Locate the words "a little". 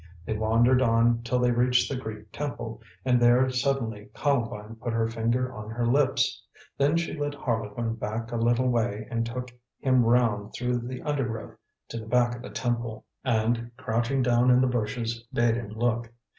8.31-8.67